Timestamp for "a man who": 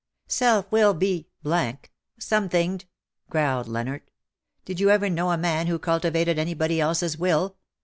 5.29-5.77